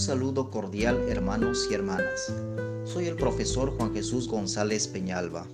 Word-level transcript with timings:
saludo 0.00 0.50
cordial 0.50 0.98
hermanos 1.10 1.68
y 1.70 1.74
hermanas. 1.74 2.32
Soy 2.84 3.04
el 3.04 3.16
profesor 3.16 3.76
Juan 3.76 3.92
Jesús 3.92 4.28
González 4.28 4.88
Peñalba, 4.88 5.46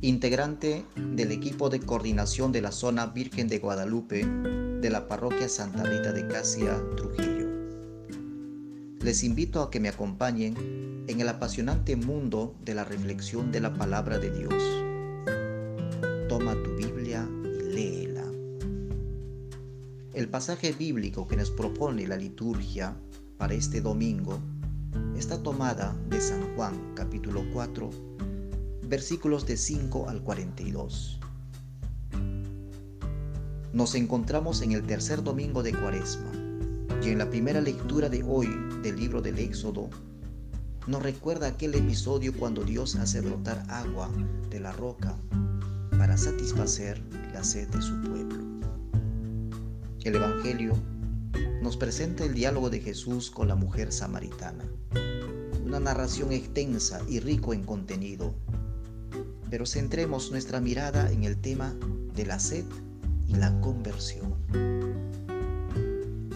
integrante 0.00 0.84
del 0.94 1.32
equipo 1.32 1.68
de 1.68 1.80
coordinación 1.80 2.52
de 2.52 2.60
la 2.60 2.70
zona 2.70 3.06
Virgen 3.06 3.48
de 3.48 3.58
Guadalupe 3.58 4.24
de 4.24 4.88
la 4.88 5.08
parroquia 5.08 5.48
Santa 5.48 5.82
Rita 5.82 6.12
de 6.12 6.28
Casia, 6.28 6.80
Trujillo. 6.96 7.48
Les 9.00 9.24
invito 9.24 9.60
a 9.60 9.68
que 9.68 9.80
me 9.80 9.88
acompañen 9.88 11.04
en 11.08 11.20
el 11.20 11.28
apasionante 11.28 11.96
mundo 11.96 12.54
de 12.64 12.76
la 12.76 12.84
reflexión 12.84 13.50
de 13.50 13.60
la 13.62 13.74
palabra 13.74 14.20
de 14.20 14.30
Dios. 14.30 14.62
Toma 16.28 16.54
tu 16.62 16.70
Biblia 16.76 17.28
y 17.42 17.74
léela. 17.74 18.30
El 20.14 20.28
pasaje 20.28 20.70
bíblico 20.70 21.26
que 21.26 21.36
nos 21.36 21.50
propone 21.50 22.06
la 22.06 22.16
liturgia 22.16 22.96
para 23.42 23.54
este 23.54 23.80
domingo 23.80 24.38
está 25.16 25.42
tomada 25.42 25.96
de 26.08 26.20
San 26.20 26.54
Juan 26.54 26.92
capítulo 26.94 27.42
4 27.52 27.90
versículos 28.84 29.46
de 29.46 29.56
5 29.56 30.08
al 30.08 30.22
42. 30.22 31.18
Nos 33.72 33.96
encontramos 33.96 34.62
en 34.62 34.70
el 34.70 34.84
tercer 34.84 35.24
domingo 35.24 35.64
de 35.64 35.72
Cuaresma 35.72 36.30
y 37.02 37.08
en 37.08 37.18
la 37.18 37.28
primera 37.28 37.60
lectura 37.60 38.08
de 38.08 38.22
hoy 38.22 38.48
del 38.84 38.94
libro 38.94 39.20
del 39.20 39.40
Éxodo 39.40 39.90
nos 40.86 41.02
recuerda 41.02 41.48
aquel 41.48 41.74
episodio 41.74 42.32
cuando 42.38 42.62
Dios 42.62 42.94
hace 42.94 43.22
brotar 43.22 43.66
agua 43.68 44.08
de 44.50 44.60
la 44.60 44.70
roca 44.70 45.16
para 45.98 46.16
satisfacer 46.16 47.02
la 47.34 47.42
sed 47.42 47.66
de 47.70 47.82
su 47.82 48.00
pueblo. 48.02 48.38
El 50.04 50.14
Evangelio 50.14 50.91
nos 51.62 51.76
presenta 51.76 52.24
el 52.24 52.34
diálogo 52.34 52.70
de 52.70 52.80
Jesús 52.80 53.30
con 53.30 53.46
la 53.46 53.54
mujer 53.54 53.92
samaritana. 53.92 54.64
Una 55.64 55.78
narración 55.78 56.32
extensa 56.32 57.00
y 57.08 57.20
rico 57.20 57.54
en 57.54 57.62
contenido. 57.62 58.34
Pero 59.48 59.64
centremos 59.64 60.32
nuestra 60.32 60.60
mirada 60.60 61.12
en 61.12 61.22
el 61.22 61.36
tema 61.36 61.76
de 62.16 62.26
la 62.26 62.40
sed 62.40 62.64
y 63.28 63.36
la 63.36 63.60
conversión. 63.60 64.34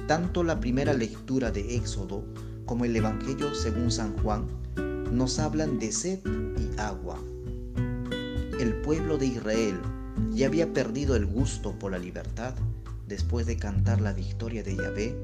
Tanto 0.06 0.44
la 0.44 0.60
primera 0.60 0.92
lectura 0.92 1.50
de 1.50 1.74
Éxodo 1.74 2.24
como 2.64 2.84
el 2.84 2.94
Evangelio 2.94 3.52
según 3.52 3.90
San 3.90 4.16
Juan 4.18 4.46
nos 5.10 5.40
hablan 5.40 5.80
de 5.80 5.90
sed 5.90 6.20
y 6.24 6.80
agua. 6.80 7.18
El 8.60 8.76
pueblo 8.82 9.18
de 9.18 9.26
Israel 9.26 9.80
ya 10.30 10.46
había 10.46 10.72
perdido 10.72 11.16
el 11.16 11.26
gusto 11.26 11.76
por 11.76 11.90
la 11.90 11.98
libertad 11.98 12.54
después 13.06 13.46
de 13.46 13.56
cantar 13.56 14.00
la 14.00 14.12
victoria 14.12 14.62
de 14.62 14.76
Yahvé 14.76 15.16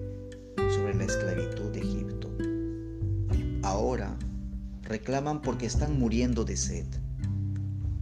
sobre 0.70 0.94
la 0.94 1.04
esclavitud 1.04 1.70
de 1.70 1.80
Egipto. 1.80 2.30
Ahora 3.62 4.16
reclaman 4.82 5.42
porque 5.42 5.66
están 5.66 5.98
muriendo 5.98 6.44
de 6.44 6.56
sed, 6.56 6.86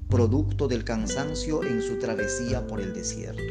producto 0.09 0.69
del 0.69 0.85
cansancio 0.85 1.65
en 1.65 1.83
su 1.83 1.99
travesía 1.99 2.67
por 2.67 2.81
el 2.81 2.93
desierto. 2.93 3.43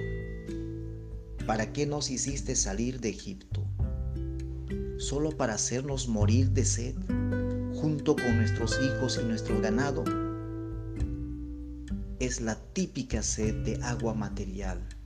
¿Para 1.45 1.73
qué 1.73 1.85
nos 1.85 2.11
hiciste 2.11 2.55
salir 2.55 2.99
de 2.99 3.09
Egipto? 3.09 3.65
¿Solo 4.97 5.31
para 5.31 5.55
hacernos 5.55 6.07
morir 6.07 6.51
de 6.51 6.65
sed 6.65 6.95
junto 7.73 8.15
con 8.15 8.37
nuestros 8.37 8.79
hijos 8.83 9.19
y 9.21 9.25
nuestro 9.25 9.59
ganado? 9.61 10.03
Es 12.19 12.41
la 12.41 12.55
típica 12.73 13.23
sed 13.23 13.63
de 13.63 13.81
agua 13.81 14.13
material 14.13 14.98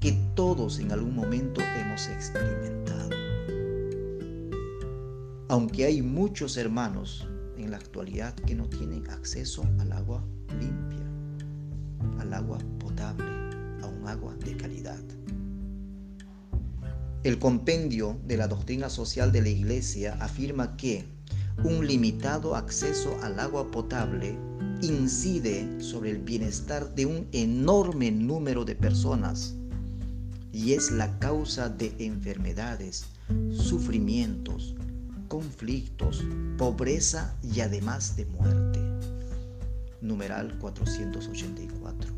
que 0.00 0.12
todos 0.34 0.78
en 0.78 0.92
algún 0.92 1.14
momento 1.14 1.60
hemos 1.60 2.08
experimentado. 2.08 3.10
Aunque 5.48 5.84
hay 5.84 6.00
muchos 6.00 6.56
hermanos 6.56 7.28
en 7.58 7.70
la 7.70 7.76
actualidad 7.76 8.34
que 8.34 8.54
no 8.54 8.66
tienen 8.66 9.08
acceso 9.10 9.62
al 9.78 9.92
agua 9.92 10.24
limpia, 10.58 11.04
al 12.18 12.32
agua 12.32 12.56
potable, 12.78 13.26
a 13.82 13.86
un 13.86 14.08
agua 14.08 14.34
de 14.36 14.56
calidad. 14.56 15.00
El 17.22 17.38
compendio 17.38 18.18
de 18.24 18.38
la 18.38 18.48
doctrina 18.48 18.88
social 18.88 19.30
de 19.32 19.42
la 19.42 19.50
Iglesia 19.50 20.16
afirma 20.20 20.78
que 20.78 21.04
un 21.62 21.86
limitado 21.86 22.56
acceso 22.56 23.18
al 23.22 23.38
agua 23.38 23.70
potable 23.70 24.34
incide 24.80 25.82
sobre 25.82 26.12
el 26.12 26.18
bienestar 26.20 26.94
de 26.94 27.04
un 27.04 27.28
enorme 27.32 28.10
número 28.10 28.64
de 28.64 28.76
personas 28.76 29.59
y 30.52 30.72
es 30.72 30.90
la 30.90 31.18
causa 31.18 31.68
de 31.68 31.94
enfermedades, 31.98 33.06
sufrimientos, 33.52 34.74
conflictos, 35.28 36.24
pobreza 36.58 37.36
y 37.42 37.60
además 37.60 38.16
de 38.16 38.26
muerte. 38.26 38.80
Numeral 40.00 40.58
484. 40.58 42.10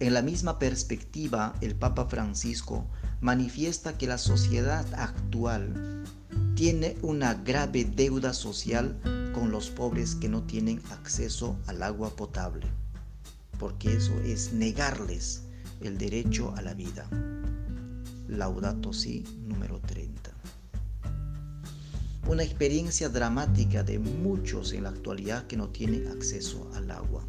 En 0.00 0.14
la 0.14 0.22
misma 0.22 0.58
perspectiva, 0.58 1.54
el 1.60 1.76
Papa 1.76 2.06
Francisco 2.06 2.86
manifiesta 3.20 3.96
que 3.96 4.06
la 4.06 4.18
sociedad 4.18 4.84
actual 4.94 6.04
tiene 6.56 6.96
una 7.02 7.34
grave 7.34 7.84
deuda 7.84 8.32
social 8.32 9.00
con 9.32 9.50
los 9.50 9.70
pobres 9.70 10.14
que 10.16 10.28
no 10.28 10.42
tienen 10.42 10.82
acceso 10.90 11.56
al 11.66 11.82
agua 11.82 12.10
potable, 12.10 12.66
porque 13.58 13.96
eso 13.96 14.18
es 14.20 14.52
negarles 14.52 15.43
el 15.86 15.98
derecho 15.98 16.54
a 16.56 16.62
la 16.62 16.74
vida. 16.74 17.08
Laudato 18.28 18.92
Si 18.92 19.24
número 19.46 19.80
30. 19.80 20.32
Una 22.26 22.42
experiencia 22.42 23.08
dramática 23.10 23.82
de 23.82 23.98
muchos 23.98 24.72
en 24.72 24.84
la 24.84 24.88
actualidad 24.88 25.46
que 25.46 25.56
no 25.56 25.68
tienen 25.68 26.08
acceso 26.08 26.70
al 26.74 26.90
agua. 26.90 27.26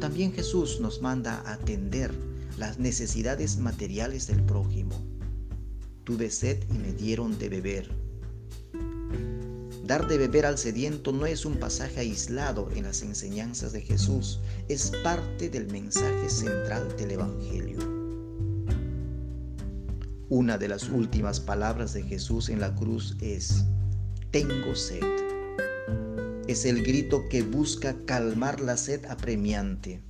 También 0.00 0.32
Jesús 0.32 0.80
nos 0.80 1.02
manda 1.02 1.42
atender 1.50 2.12
las 2.56 2.78
necesidades 2.78 3.58
materiales 3.58 4.28
del 4.28 4.42
prójimo. 4.44 4.94
Tuve 6.04 6.30
sed 6.30 6.62
y 6.70 6.78
me 6.78 6.92
dieron 6.92 7.38
de 7.38 7.48
beber. 7.48 7.99
Dar 9.90 10.06
de 10.06 10.18
beber 10.18 10.46
al 10.46 10.56
sediento 10.56 11.10
no 11.10 11.26
es 11.26 11.44
un 11.44 11.56
pasaje 11.56 11.98
aislado 11.98 12.68
en 12.76 12.84
las 12.84 13.02
enseñanzas 13.02 13.72
de 13.72 13.80
Jesús, 13.80 14.38
es 14.68 14.92
parte 15.02 15.50
del 15.50 15.66
mensaje 15.66 16.30
central 16.30 16.94
del 16.96 17.10
Evangelio. 17.10 17.80
Una 20.28 20.58
de 20.58 20.68
las 20.68 20.90
últimas 20.90 21.40
palabras 21.40 21.92
de 21.92 22.04
Jesús 22.04 22.50
en 22.50 22.60
la 22.60 22.72
cruz 22.76 23.16
es, 23.20 23.64
tengo 24.30 24.76
sed. 24.76 25.02
Es 26.46 26.66
el 26.66 26.84
grito 26.84 27.28
que 27.28 27.42
busca 27.42 27.96
calmar 28.06 28.60
la 28.60 28.76
sed 28.76 29.04
apremiante. 29.06 30.00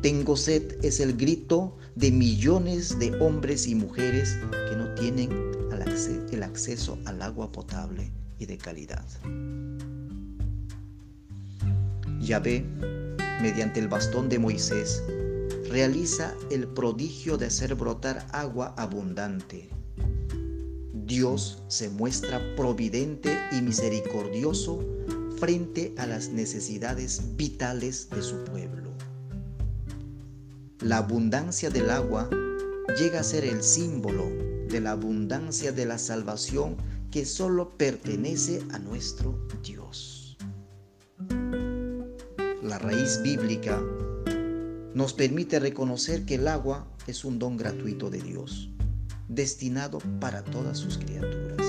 Tengo 0.00 0.38
sed 0.38 0.82
es 0.82 1.00
el 1.00 1.18
grito 1.18 1.76
de 1.96 2.12
millones 2.12 2.98
de 2.98 3.14
hombres 3.20 3.66
y 3.66 3.74
mujeres 3.74 4.38
que 4.70 4.74
no 4.74 4.94
tienen 4.94 5.28
el 6.32 6.42
acceso 6.42 6.98
al 7.04 7.20
agua 7.20 7.52
potable 7.52 8.10
y 8.40 8.46
de 8.46 8.58
calidad. 8.58 9.04
Yahvé, 12.20 12.64
mediante 13.40 13.78
el 13.78 13.88
bastón 13.88 14.28
de 14.28 14.38
Moisés, 14.40 15.02
realiza 15.68 16.34
el 16.50 16.66
prodigio 16.66 17.36
de 17.36 17.46
hacer 17.46 17.76
brotar 17.76 18.26
agua 18.32 18.74
abundante. 18.76 19.70
Dios 20.92 21.62
se 21.68 21.88
muestra 21.88 22.40
providente 22.56 23.38
y 23.52 23.62
misericordioso 23.62 24.84
frente 25.38 25.94
a 25.96 26.06
las 26.06 26.28
necesidades 26.28 27.36
vitales 27.36 28.10
de 28.10 28.22
su 28.22 28.44
pueblo. 28.44 28.90
La 30.80 30.98
abundancia 30.98 31.70
del 31.70 31.90
agua 31.90 32.28
llega 32.98 33.20
a 33.20 33.24
ser 33.24 33.44
el 33.44 33.62
símbolo 33.62 34.24
de 34.68 34.80
la 34.80 34.92
abundancia 34.92 35.72
de 35.72 35.84
la 35.84 35.98
salvación 35.98 36.76
que 37.10 37.26
solo 37.26 37.76
pertenece 37.76 38.62
a 38.70 38.78
nuestro 38.78 39.46
Dios. 39.64 40.36
La 42.62 42.78
raíz 42.78 43.20
bíblica 43.22 43.82
nos 44.94 45.12
permite 45.12 45.58
reconocer 45.58 46.24
que 46.24 46.36
el 46.36 46.46
agua 46.46 46.86
es 47.06 47.24
un 47.24 47.38
don 47.38 47.56
gratuito 47.56 48.10
de 48.10 48.20
Dios, 48.20 48.70
destinado 49.28 49.98
para 50.20 50.44
todas 50.44 50.78
sus 50.78 50.98
criaturas. 50.98 51.66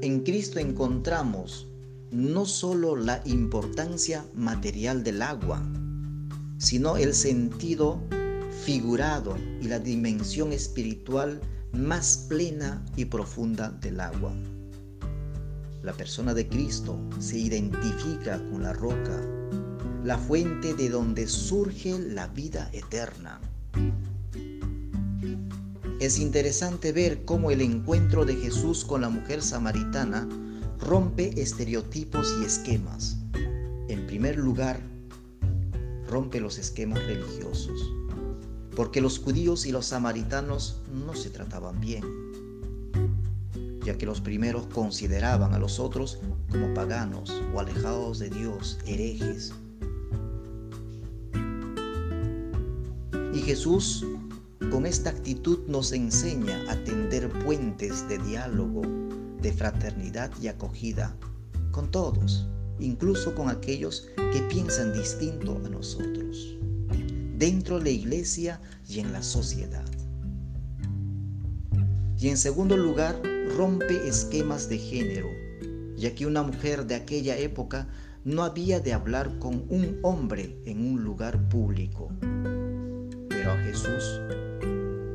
En 0.00 0.24
Cristo 0.24 0.58
encontramos 0.58 1.68
no 2.10 2.44
solo 2.44 2.96
la 2.96 3.22
importancia 3.24 4.24
material 4.34 5.04
del 5.04 5.22
agua, 5.22 5.62
sino 6.58 6.96
el 6.96 7.14
sentido 7.14 8.00
figurado 8.64 9.36
y 9.60 9.68
la 9.68 9.78
dimensión 9.78 10.52
espiritual 10.52 11.40
más 11.72 12.26
plena 12.28 12.84
y 12.96 13.06
profunda 13.06 13.70
del 13.70 14.00
agua. 14.00 14.32
La 15.82 15.92
persona 15.92 16.34
de 16.34 16.48
Cristo 16.48 16.98
se 17.18 17.38
identifica 17.38 18.38
con 18.50 18.62
la 18.62 18.72
roca, 18.72 19.20
la 20.04 20.18
fuente 20.18 20.74
de 20.74 20.88
donde 20.88 21.26
surge 21.26 21.98
la 21.98 22.28
vida 22.28 22.68
eterna. 22.72 23.40
es 26.02 26.18
interesante 26.18 26.90
ver 26.90 27.24
cómo 27.24 27.52
el 27.52 27.60
encuentro 27.60 28.24
de 28.24 28.34
Jesús 28.34 28.84
con 28.84 29.02
la 29.02 29.08
mujer 29.08 29.40
samaritana 29.40 30.28
rompe 30.80 31.40
estereotipos 31.40 32.34
y 32.40 32.44
esquemas. 32.44 33.18
En 33.86 34.04
primer 34.08 34.36
lugar, 34.36 34.80
rompe 36.08 36.40
los 36.40 36.58
esquemas 36.58 37.00
religiosos, 37.06 37.80
porque 38.76 39.00
los 39.00 39.18
judíos 39.18 39.66
y 39.66 39.72
los 39.72 39.86
samaritanos 39.86 40.80
no 41.06 41.14
se 41.14 41.30
trataban 41.30 41.80
bien, 41.80 42.04
ya 43.84 43.98
que 43.98 44.06
los 44.06 44.20
primeros 44.20 44.66
consideraban 44.66 45.54
a 45.54 45.58
los 45.58 45.78
otros 45.78 46.18
como 46.50 46.72
paganos 46.74 47.42
o 47.54 47.60
alejados 47.60 48.18
de 48.18 48.30
Dios, 48.30 48.78
herejes. 48.86 49.52
Y 53.34 53.40
Jesús 53.40 54.04
con 54.70 54.86
esta 54.86 55.10
actitud 55.10 55.58
nos 55.66 55.92
enseña 55.92 56.64
a 56.70 56.76
tender 56.84 57.28
puentes 57.44 58.08
de 58.08 58.18
diálogo, 58.18 58.82
de 59.42 59.52
fraternidad 59.52 60.30
y 60.40 60.48
acogida 60.48 61.14
con 61.72 61.90
todos, 61.90 62.46
incluso 62.78 63.34
con 63.34 63.48
aquellos 63.50 64.08
que 64.16 64.40
piensan 64.48 64.92
distinto 64.92 65.60
a 65.64 65.68
nosotros, 65.68 66.56
dentro 67.42 67.78
de 67.80 67.86
la 67.86 67.90
iglesia 67.90 68.60
y 68.88 69.00
en 69.00 69.12
la 69.12 69.20
sociedad. 69.20 69.84
Y 72.16 72.28
en 72.28 72.36
segundo 72.36 72.76
lugar, 72.76 73.20
rompe 73.56 74.06
esquemas 74.06 74.68
de 74.68 74.78
género, 74.78 75.28
ya 75.96 76.14
que 76.14 76.24
una 76.24 76.44
mujer 76.44 76.86
de 76.86 76.94
aquella 76.94 77.36
época 77.36 77.88
no 78.24 78.44
había 78.44 78.78
de 78.78 78.92
hablar 78.92 79.40
con 79.40 79.64
un 79.70 79.98
hombre 80.04 80.56
en 80.66 80.86
un 80.86 81.02
lugar 81.02 81.48
público. 81.48 82.12
Pero 83.28 83.50
a 83.50 83.56
Jesús 83.64 84.20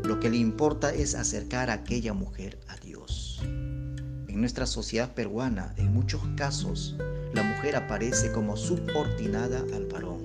lo 0.04 0.20
que 0.20 0.30
le 0.30 0.36
importa 0.36 0.94
es 0.94 1.16
acercar 1.16 1.70
a 1.70 1.76
aquella 1.76 2.12
mujer 2.12 2.60
a 2.68 2.76
Dios. 2.76 3.40
En 3.42 4.42
nuestra 4.42 4.66
sociedad 4.66 5.14
peruana, 5.14 5.74
en 5.78 5.94
muchos 5.94 6.22
casos, 6.36 6.98
la 7.34 7.44
mujer 7.44 7.78
aparece 7.78 8.34
como 8.34 8.58
subordinada 8.58 9.64
al 9.74 9.86
varón. 9.86 10.17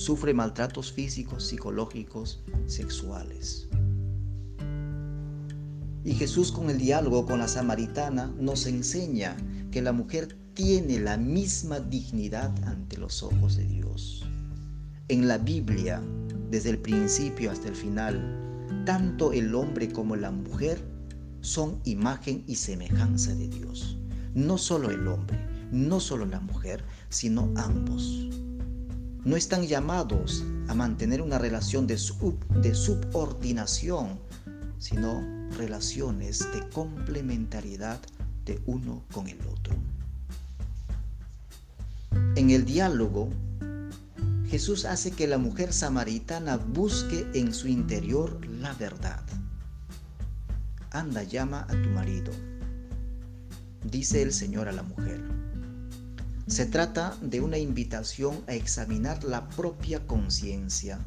Sufre 0.00 0.32
maltratos 0.32 0.90
físicos, 0.90 1.46
psicológicos, 1.46 2.42
sexuales. 2.64 3.68
Y 6.04 6.14
Jesús 6.14 6.52
con 6.52 6.70
el 6.70 6.78
diálogo 6.78 7.26
con 7.26 7.38
la 7.38 7.46
samaritana 7.46 8.32
nos 8.38 8.64
enseña 8.64 9.36
que 9.70 9.82
la 9.82 9.92
mujer 9.92 10.38
tiene 10.54 11.00
la 11.00 11.18
misma 11.18 11.80
dignidad 11.80 12.50
ante 12.64 12.96
los 12.96 13.22
ojos 13.22 13.56
de 13.56 13.66
Dios. 13.66 14.24
En 15.08 15.28
la 15.28 15.36
Biblia, 15.36 16.00
desde 16.50 16.70
el 16.70 16.78
principio 16.78 17.50
hasta 17.50 17.68
el 17.68 17.76
final, 17.76 18.64
tanto 18.86 19.34
el 19.34 19.54
hombre 19.54 19.92
como 19.92 20.16
la 20.16 20.30
mujer 20.30 20.82
son 21.42 21.78
imagen 21.84 22.42
y 22.46 22.54
semejanza 22.54 23.34
de 23.34 23.48
Dios. 23.48 23.98
No 24.32 24.56
solo 24.56 24.88
el 24.88 25.06
hombre, 25.06 25.38
no 25.70 26.00
solo 26.00 26.24
la 26.24 26.40
mujer, 26.40 26.82
sino 27.10 27.52
ambos. 27.54 28.30
No 29.24 29.36
están 29.36 29.66
llamados 29.66 30.44
a 30.68 30.74
mantener 30.74 31.20
una 31.20 31.38
relación 31.38 31.86
de, 31.86 31.98
subordinación, 31.98 34.18
sino 34.78 35.22
relaciones 35.58 36.38
de 36.54 36.66
complementariedad 36.70 38.00
de 38.46 38.62
uno 38.64 39.04
con 39.12 39.28
el 39.28 39.38
otro. 39.42 39.74
En 42.34 42.50
el 42.50 42.64
diálogo 42.64 43.28
Jesús 44.48 44.84
hace 44.84 45.12
que 45.12 45.26
la 45.26 45.38
mujer 45.38 45.72
samaritana 45.72 46.56
busque 46.56 47.26
en 47.34 47.52
su 47.52 47.68
interior 47.68 48.44
la 48.46 48.72
verdad. 48.72 49.22
Anda, 50.90 51.22
llama 51.22 51.66
a 51.68 51.80
tu 51.80 51.88
marido, 51.90 52.32
dice 53.84 54.22
el 54.22 54.32
Señor 54.32 54.68
a 54.68 54.72
la 54.72 54.82
mujer. 54.82 55.22
Se 56.50 56.66
trata 56.66 57.16
de 57.22 57.40
una 57.40 57.58
invitación 57.58 58.42
a 58.48 58.54
examinar 58.54 59.22
la 59.22 59.48
propia 59.50 60.04
conciencia, 60.04 60.98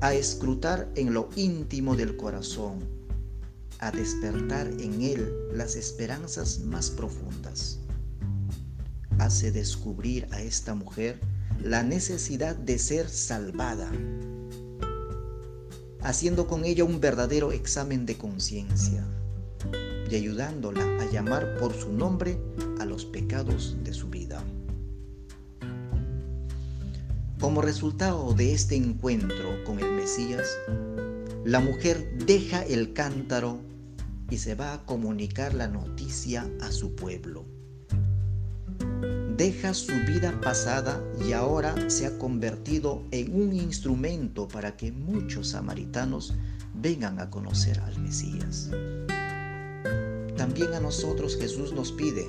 a 0.00 0.14
escrutar 0.14 0.88
en 0.94 1.12
lo 1.12 1.28
íntimo 1.34 1.96
del 1.96 2.16
corazón, 2.16 2.78
a 3.80 3.90
despertar 3.90 4.68
en 4.68 5.02
él 5.02 5.28
las 5.52 5.74
esperanzas 5.74 6.60
más 6.60 6.88
profundas. 6.88 7.80
Hace 9.18 9.50
descubrir 9.50 10.28
a 10.30 10.40
esta 10.40 10.76
mujer 10.76 11.18
la 11.60 11.82
necesidad 11.82 12.54
de 12.54 12.78
ser 12.78 13.08
salvada, 13.08 13.90
haciendo 16.00 16.46
con 16.46 16.64
ella 16.64 16.84
un 16.84 17.00
verdadero 17.00 17.50
examen 17.50 18.06
de 18.06 18.16
conciencia 18.16 19.04
y 20.08 20.14
ayudándola 20.14 20.84
a 21.00 21.10
llamar 21.10 21.56
por 21.58 21.74
su 21.74 21.92
nombre 21.92 22.38
a 22.78 22.84
los 22.84 23.04
pecados 23.04 23.76
de 23.82 23.92
su 23.92 24.08
vida. 24.08 24.19
Como 27.40 27.62
resultado 27.62 28.32
de 28.34 28.52
este 28.52 28.76
encuentro 28.76 29.64
con 29.64 29.80
el 29.80 29.90
Mesías, 29.92 30.46
la 31.44 31.60
mujer 31.60 32.18
deja 32.26 32.62
el 32.62 32.92
cántaro 32.92 33.60
y 34.30 34.38
se 34.38 34.54
va 34.54 34.74
a 34.74 34.84
comunicar 34.84 35.54
la 35.54 35.66
noticia 35.66 36.48
a 36.60 36.70
su 36.70 36.94
pueblo 36.94 37.44
deja 39.40 39.72
su 39.72 39.94
vida 40.06 40.38
pasada 40.42 41.02
y 41.26 41.32
ahora 41.32 41.88
se 41.88 42.04
ha 42.04 42.18
convertido 42.18 43.02
en 43.10 43.34
un 43.34 43.54
instrumento 43.54 44.46
para 44.46 44.76
que 44.76 44.92
muchos 44.92 45.48
samaritanos 45.48 46.34
vengan 46.74 47.18
a 47.18 47.30
conocer 47.30 47.80
al 47.80 47.98
Mesías. 48.00 48.68
También 50.36 50.74
a 50.74 50.80
nosotros 50.80 51.38
Jesús 51.38 51.72
nos 51.72 51.90
pide 51.90 52.28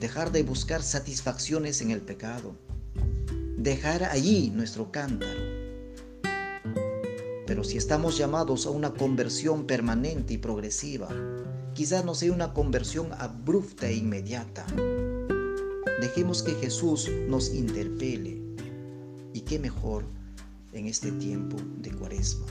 dejar 0.00 0.32
de 0.32 0.42
buscar 0.42 0.82
satisfacciones 0.82 1.82
en 1.82 1.90
el 1.90 2.00
pecado, 2.00 2.54
dejar 3.58 4.04
allí 4.04 4.50
nuestro 4.50 4.90
cántaro. 4.90 5.40
Pero 7.46 7.64
si 7.64 7.76
estamos 7.76 8.16
llamados 8.16 8.66
a 8.66 8.70
una 8.70 8.94
conversión 8.94 9.66
permanente 9.66 10.34
y 10.34 10.38
progresiva, 10.38 11.08
quizás 11.74 12.04
no 12.04 12.14
sea 12.14 12.32
una 12.32 12.54
conversión 12.54 13.10
abrupta 13.12 13.88
e 13.88 13.96
inmediata, 13.96 14.64
Dejemos 16.00 16.44
que 16.44 16.54
Jesús 16.54 17.10
nos 17.28 17.52
interpele. 17.52 18.40
Y 19.32 19.40
qué 19.40 19.58
mejor 19.58 20.04
en 20.72 20.86
este 20.86 21.10
tiempo 21.10 21.56
de 21.78 21.90
cuaresma. 21.90 22.46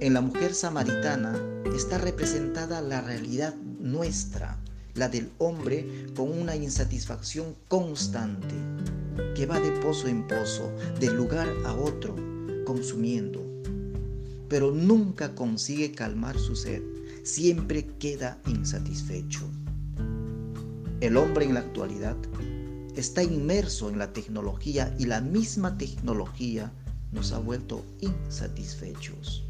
En 0.00 0.14
la 0.14 0.22
mujer 0.22 0.54
samaritana 0.54 1.38
está 1.76 1.98
representada 1.98 2.80
la 2.80 3.02
realidad 3.02 3.54
nuestra, 3.78 4.58
la 4.96 5.08
del 5.08 5.30
hombre 5.38 6.06
con 6.14 6.30
una 6.32 6.56
insatisfacción 6.56 7.54
constante, 7.68 8.54
que 9.34 9.46
va 9.46 9.60
de 9.60 9.70
pozo 9.80 10.08
en 10.08 10.26
pozo, 10.26 10.72
de 10.98 11.10
lugar 11.10 11.48
a 11.64 11.74
otro, 11.74 12.16
consumiendo, 12.64 13.44
pero 14.48 14.72
nunca 14.72 15.34
consigue 15.34 15.92
calmar 15.92 16.38
su 16.38 16.56
sed, 16.56 16.82
siempre 17.22 17.86
queda 17.98 18.40
insatisfecho. 18.46 19.40
El 21.00 21.16
hombre 21.16 21.44
en 21.44 21.54
la 21.54 21.60
actualidad 21.60 22.16
está 22.96 23.22
inmerso 23.22 23.90
en 23.90 23.98
la 23.98 24.12
tecnología 24.12 24.94
y 24.98 25.04
la 25.04 25.20
misma 25.20 25.76
tecnología 25.76 26.72
nos 27.12 27.32
ha 27.32 27.38
vuelto 27.38 27.84
insatisfechos. 28.00 29.44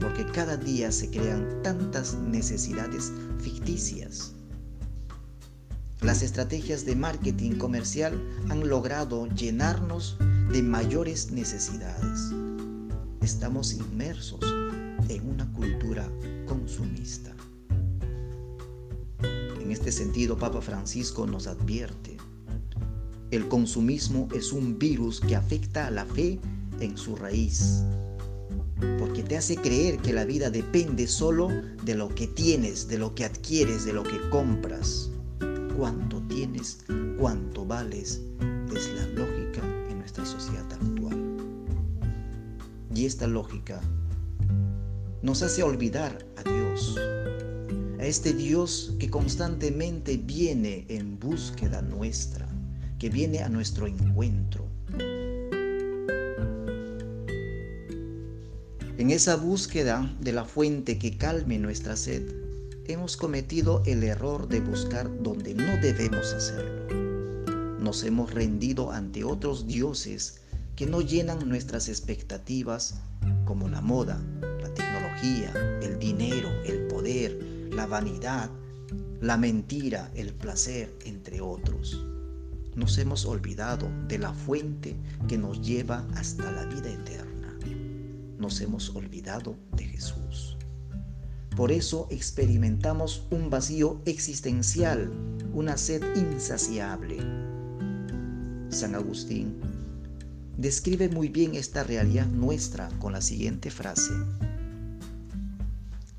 Porque 0.00 0.24
cada 0.26 0.56
día 0.56 0.90
se 0.90 1.10
crean 1.10 1.62
tantas 1.62 2.14
necesidades 2.14 3.12
ficticias. 3.38 4.32
Las 6.00 6.22
estrategias 6.22 6.86
de 6.86 6.96
marketing 6.96 7.58
comercial 7.58 8.18
han 8.48 8.66
logrado 8.68 9.26
llenarnos 9.26 10.16
de 10.50 10.62
mayores 10.62 11.30
necesidades. 11.30 12.32
Estamos 13.20 13.74
inmersos 13.74 14.40
en 15.08 15.28
una 15.28 15.52
cultura 15.52 16.10
consumista. 16.46 17.34
En 19.60 19.70
este 19.70 19.92
sentido, 19.92 20.38
Papa 20.38 20.62
Francisco 20.62 21.26
nos 21.26 21.46
advierte, 21.46 22.16
el 23.30 23.46
consumismo 23.46 24.28
es 24.34 24.52
un 24.52 24.78
virus 24.78 25.20
que 25.20 25.36
afecta 25.36 25.86
a 25.86 25.90
la 25.90 26.04
fe 26.04 26.40
en 26.80 26.96
su 26.96 27.14
raíz, 27.14 27.84
porque 28.98 29.22
te 29.22 29.36
hace 29.36 29.56
creer 29.56 29.98
que 29.98 30.12
la 30.12 30.24
vida 30.24 30.50
depende 30.50 31.06
solo 31.06 31.48
de 31.84 31.94
lo 31.94 32.08
que 32.08 32.26
tienes, 32.26 32.88
de 32.88 32.98
lo 32.98 33.14
que 33.14 33.24
adquieres, 33.24 33.84
de 33.84 33.92
lo 33.92 34.02
que 34.02 34.18
compras. 34.30 35.10
Cuánto 35.76 36.20
tienes, 36.28 36.78
cuánto 37.18 37.64
vales, 37.64 38.20
es 38.74 38.90
la 38.94 39.06
lógica 39.08 39.62
en 39.88 39.98
nuestra 39.98 40.24
sociedad 40.24 40.66
actual. 40.72 41.18
Y 42.94 43.06
esta 43.06 43.26
lógica 43.26 43.80
nos 45.22 45.42
hace 45.42 45.62
olvidar 45.62 46.18
a 46.36 46.42
Dios, 46.42 46.96
a 47.98 48.04
este 48.04 48.32
Dios 48.32 48.94
que 48.98 49.10
constantemente 49.10 50.16
viene 50.16 50.86
en 50.88 51.18
búsqueda 51.18 51.82
nuestra, 51.82 52.48
que 52.98 53.10
viene 53.10 53.40
a 53.40 53.48
nuestro 53.48 53.86
encuentro. 53.86 54.66
En 59.10 59.16
esa 59.16 59.34
búsqueda 59.34 60.08
de 60.20 60.32
la 60.32 60.44
fuente 60.44 60.96
que 60.96 61.18
calme 61.18 61.58
nuestra 61.58 61.96
sed, 61.96 62.32
hemos 62.86 63.16
cometido 63.16 63.82
el 63.84 64.04
error 64.04 64.46
de 64.46 64.60
buscar 64.60 65.10
donde 65.20 65.52
no 65.52 65.78
debemos 65.82 66.32
hacerlo. 66.32 66.94
Nos 67.80 68.04
hemos 68.04 68.32
rendido 68.32 68.92
ante 68.92 69.24
otros 69.24 69.66
dioses 69.66 70.42
que 70.76 70.86
no 70.86 71.00
llenan 71.00 71.48
nuestras 71.48 71.88
expectativas 71.88 73.00
como 73.46 73.68
la 73.68 73.80
moda, 73.80 74.22
la 74.62 74.72
tecnología, 74.74 75.52
el 75.82 75.98
dinero, 75.98 76.48
el 76.64 76.86
poder, 76.86 77.36
la 77.72 77.86
vanidad, 77.86 78.48
la 79.20 79.36
mentira, 79.36 80.12
el 80.14 80.32
placer, 80.34 80.94
entre 81.04 81.40
otros. 81.40 82.00
Nos 82.76 82.96
hemos 82.96 83.26
olvidado 83.26 83.90
de 84.06 84.18
la 84.18 84.32
fuente 84.32 84.94
que 85.26 85.36
nos 85.36 85.60
lleva 85.62 86.06
hasta 86.14 86.48
la 86.52 86.64
vida 86.66 86.90
eterna. 86.90 87.29
Nos 88.40 88.62
hemos 88.62 88.96
olvidado 88.96 89.58
de 89.76 89.84
Jesús. 89.84 90.56
Por 91.54 91.72
eso 91.72 92.06
experimentamos 92.10 93.26
un 93.30 93.50
vacío 93.50 94.00
existencial, 94.06 95.12
una 95.52 95.76
sed 95.76 96.02
insaciable. 96.16 97.18
San 98.70 98.94
Agustín 98.94 99.60
describe 100.56 101.10
muy 101.10 101.28
bien 101.28 101.54
esta 101.54 101.84
realidad 101.84 102.26
nuestra 102.28 102.88
con 102.98 103.12
la 103.12 103.20
siguiente 103.20 103.70
frase. 103.70 104.14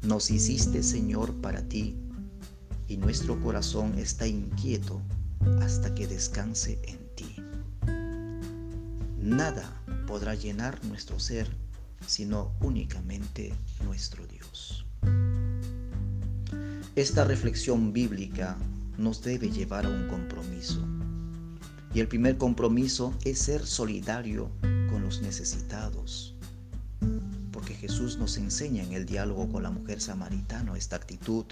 Nos 0.03 0.29
hiciste 0.29 0.83
Señor 0.83 1.33
para 1.41 1.67
ti 1.67 1.95
y 2.87 2.97
nuestro 2.97 3.41
corazón 3.41 3.97
está 3.97 4.27
inquieto 4.27 5.01
hasta 5.59 5.95
que 5.95 6.05
descanse 6.05 6.79
en 6.83 6.99
ti. 7.15 7.35
Nada 9.17 9.81
podrá 10.05 10.35
llenar 10.35 10.85
nuestro 10.85 11.19
ser 11.19 11.60
sino 12.05 12.53
únicamente 12.61 13.53
nuestro 13.83 14.25
Dios. 14.27 14.85
Esta 16.95 17.23
reflexión 17.23 17.93
bíblica 17.93 18.57
nos 18.97 19.21
debe 19.21 19.49
llevar 19.49 19.85
a 19.85 19.89
un 19.89 20.07
compromiso. 20.07 20.85
Y 21.93 21.99
el 21.99 22.07
primer 22.07 22.37
compromiso 22.37 23.13
es 23.23 23.39
ser 23.39 23.65
solidario 23.65 24.51
con 24.89 25.01
los 25.01 25.21
necesitados. 25.21 26.35
Porque 27.51 27.75
Jesús 27.75 28.17
nos 28.17 28.37
enseña 28.37 28.83
en 28.83 28.93
el 28.93 29.05
diálogo 29.05 29.49
con 29.49 29.63
la 29.63 29.71
mujer 29.71 30.01
samaritana 30.01 30.77
esta 30.77 30.97
actitud 30.97 31.45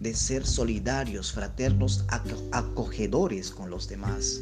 de 0.00 0.14
ser 0.14 0.46
solidarios, 0.46 1.32
fraternos, 1.32 2.04
acogedores 2.52 3.50
con 3.50 3.70
los 3.70 3.88
demás. 3.88 4.40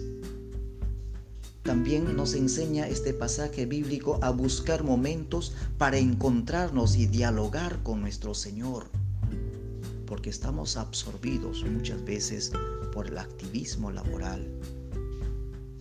También 1.63 2.17
nos 2.17 2.35
enseña 2.35 2.89
este 2.89 3.15
pasaje 3.15 3.67
bíblico 3.67 4.19
a 4.21 4.31
buscar 4.31 4.83
momentos 4.83 5.55
para 5.79 5.97
encontrarnos 5.97 6.97
y 6.97 7.07
dialogar 7.07 7.85
con 7.85 8.01
nuestro 8.01 8.35
Señor, 8.35 8.87
porque 10.07 10.29
estamos 10.29 10.77
absorbidos 10.77 11.65
muchas 11.65 12.05
veces 12.05 12.51
por 12.93 13.07
el 13.07 13.17
activismo 13.17 13.93
laboral, 13.93 14.45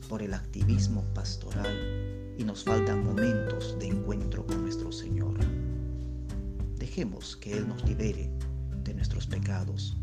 por 0.07 0.21
el 0.21 0.35
activismo 0.35 1.03
pastoral 1.15 2.35
y 2.37 2.43
nos 2.43 2.63
faltan 2.63 3.03
momentos 3.03 3.75
de 3.79 3.87
encuentro 3.87 4.45
con 4.45 4.61
nuestro 4.61 4.91
Señor. 4.91 5.33
Dejemos 6.77 7.35
que 7.37 7.53
Él 7.53 7.67
nos 7.67 7.83
libere 7.85 8.29
de 8.83 8.93
nuestros 8.93 9.25
pecados 9.25 9.97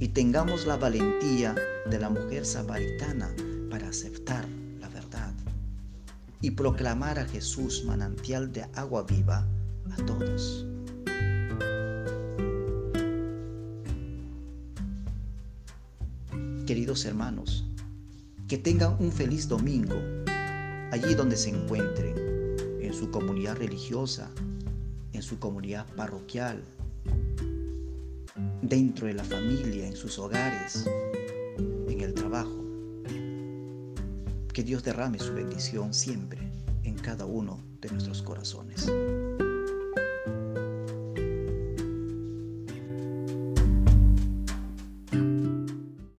y 0.00 0.08
tengamos 0.08 0.66
la 0.66 0.76
valentía 0.76 1.54
de 1.88 1.98
la 1.98 2.10
mujer 2.10 2.44
samaritana 2.44 3.34
para 3.70 3.88
aceptar 3.88 4.46
y 6.40 6.52
proclamar 6.52 7.18
a 7.18 7.24
Jesús 7.26 7.84
manantial 7.84 8.52
de 8.52 8.62
agua 8.74 9.02
viva 9.02 9.46
a 9.90 9.96
todos. 10.06 10.66
Queridos 16.66 17.04
hermanos, 17.04 17.64
que 18.46 18.58
tengan 18.58 18.96
un 19.00 19.10
feliz 19.10 19.48
domingo 19.48 19.96
allí 20.92 21.14
donde 21.14 21.36
se 21.36 21.50
encuentren, 21.50 22.14
en 22.80 22.94
su 22.94 23.10
comunidad 23.10 23.56
religiosa, 23.56 24.30
en 25.12 25.22
su 25.22 25.38
comunidad 25.38 25.86
parroquial, 25.94 26.62
dentro 28.62 29.06
de 29.06 29.14
la 29.14 29.24
familia, 29.24 29.86
en 29.86 29.96
sus 29.96 30.18
hogares, 30.18 30.84
Que 34.58 34.64
Dios 34.64 34.82
derrame 34.82 35.20
su 35.20 35.32
bendición 35.34 35.94
siempre 35.94 36.50
en 36.82 36.96
cada 36.96 37.26
uno 37.26 37.62
de 37.80 37.90
nuestros 37.92 38.22
corazones. 38.22 38.90